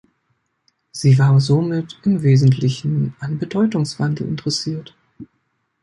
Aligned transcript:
Sie 0.91 1.19
war 1.19 1.39
somit 1.39 1.99
im 2.05 2.23
Wesentlichen 2.23 3.15
an 3.19 3.37
Bedeutungswandel 3.37 4.27
interessiert. 4.27 4.95